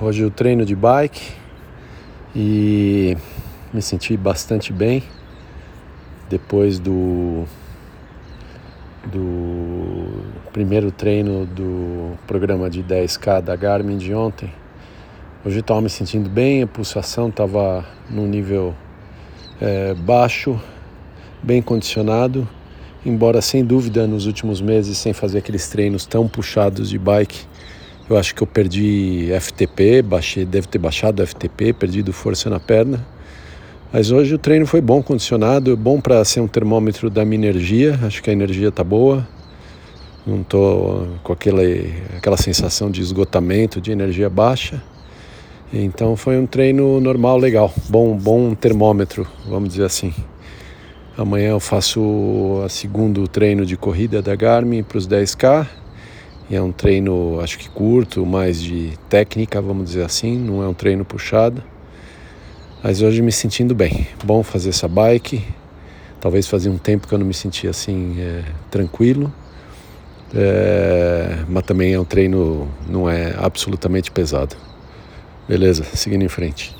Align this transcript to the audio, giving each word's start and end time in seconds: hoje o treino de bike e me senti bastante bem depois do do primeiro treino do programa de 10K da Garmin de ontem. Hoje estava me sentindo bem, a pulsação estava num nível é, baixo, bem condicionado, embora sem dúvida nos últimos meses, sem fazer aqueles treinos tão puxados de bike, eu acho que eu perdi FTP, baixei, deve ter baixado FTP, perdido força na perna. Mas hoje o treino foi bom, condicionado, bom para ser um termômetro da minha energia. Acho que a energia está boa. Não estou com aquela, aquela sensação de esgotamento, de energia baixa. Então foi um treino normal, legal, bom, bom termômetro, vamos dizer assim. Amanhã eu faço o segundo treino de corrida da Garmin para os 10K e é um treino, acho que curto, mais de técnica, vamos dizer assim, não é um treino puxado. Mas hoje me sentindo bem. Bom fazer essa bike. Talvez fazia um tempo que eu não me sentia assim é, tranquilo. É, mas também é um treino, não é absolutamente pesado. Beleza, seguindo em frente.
hoje 0.00 0.24
o 0.24 0.30
treino 0.30 0.64
de 0.64 0.76
bike 0.76 1.32
e 2.34 3.16
me 3.72 3.82
senti 3.82 4.16
bastante 4.16 4.72
bem 4.72 5.02
depois 6.30 6.78
do 6.78 7.44
do 9.10 10.22
primeiro 10.52 10.92
treino 10.92 11.46
do 11.46 12.12
programa 12.26 12.68
de 12.68 12.82
10K 12.82 13.40
da 13.40 13.56
Garmin 13.56 13.96
de 13.96 14.12
ontem. 14.14 14.52
Hoje 15.44 15.60
estava 15.60 15.80
me 15.80 15.88
sentindo 15.88 16.28
bem, 16.28 16.62
a 16.62 16.66
pulsação 16.66 17.28
estava 17.28 17.84
num 18.10 18.26
nível 18.26 18.74
é, 19.60 19.94
baixo, 19.94 20.60
bem 21.42 21.62
condicionado, 21.62 22.46
embora 23.06 23.40
sem 23.40 23.64
dúvida 23.64 24.06
nos 24.06 24.26
últimos 24.26 24.60
meses, 24.60 24.98
sem 24.98 25.12
fazer 25.12 25.38
aqueles 25.38 25.68
treinos 25.68 26.04
tão 26.04 26.28
puxados 26.28 26.90
de 26.90 26.98
bike, 26.98 27.46
eu 28.08 28.16
acho 28.16 28.34
que 28.34 28.42
eu 28.42 28.46
perdi 28.46 29.28
FTP, 29.40 30.02
baixei, 30.02 30.44
deve 30.44 30.66
ter 30.66 30.78
baixado 30.78 31.26
FTP, 31.26 31.72
perdido 31.72 32.12
força 32.12 32.48
na 32.48 32.58
perna. 32.58 33.06
Mas 33.92 34.10
hoje 34.10 34.34
o 34.34 34.38
treino 34.38 34.66
foi 34.66 34.80
bom, 34.80 35.02
condicionado, 35.02 35.76
bom 35.76 36.00
para 36.00 36.24
ser 36.24 36.40
um 36.40 36.48
termômetro 36.48 37.08
da 37.08 37.24
minha 37.24 37.36
energia. 37.36 37.98
Acho 38.02 38.22
que 38.22 38.30
a 38.30 38.32
energia 38.32 38.68
está 38.68 38.84
boa. 38.84 39.26
Não 40.26 40.42
estou 40.42 41.08
com 41.22 41.32
aquela, 41.32 41.62
aquela 42.16 42.36
sensação 42.36 42.90
de 42.90 43.00
esgotamento, 43.00 43.80
de 43.80 43.90
energia 43.90 44.28
baixa. 44.28 44.82
Então 45.72 46.16
foi 46.16 46.38
um 46.38 46.46
treino 46.46 47.00
normal, 47.00 47.36
legal, 47.36 47.72
bom, 47.90 48.16
bom 48.16 48.54
termômetro, 48.54 49.26
vamos 49.46 49.70
dizer 49.70 49.84
assim. 49.84 50.14
Amanhã 51.16 51.50
eu 51.50 51.60
faço 51.60 52.00
o 52.00 52.66
segundo 52.68 53.26
treino 53.26 53.66
de 53.66 53.76
corrida 53.76 54.22
da 54.22 54.34
Garmin 54.34 54.82
para 54.82 54.96
os 54.96 55.06
10K 55.06 55.66
e 55.66 55.87
é 56.50 56.60
um 56.60 56.72
treino, 56.72 57.40
acho 57.40 57.58
que 57.58 57.68
curto, 57.68 58.24
mais 58.24 58.60
de 58.60 58.92
técnica, 59.08 59.60
vamos 59.60 59.90
dizer 59.90 60.04
assim, 60.04 60.36
não 60.38 60.62
é 60.62 60.68
um 60.68 60.74
treino 60.74 61.04
puxado. 61.04 61.62
Mas 62.82 63.02
hoje 63.02 63.20
me 63.20 63.32
sentindo 63.32 63.74
bem. 63.74 64.06
Bom 64.24 64.42
fazer 64.42 64.70
essa 64.70 64.88
bike. 64.88 65.44
Talvez 66.20 66.46
fazia 66.46 66.70
um 66.70 66.78
tempo 66.78 67.06
que 67.06 67.14
eu 67.14 67.18
não 67.18 67.26
me 67.26 67.34
sentia 67.34 67.70
assim 67.70 68.16
é, 68.18 68.44
tranquilo. 68.70 69.32
É, 70.34 71.44
mas 71.48 71.64
também 71.64 71.92
é 71.92 72.00
um 72.00 72.04
treino, 72.04 72.68
não 72.88 73.08
é 73.08 73.34
absolutamente 73.36 74.10
pesado. 74.10 74.56
Beleza, 75.48 75.84
seguindo 75.94 76.22
em 76.22 76.28
frente. 76.28 76.74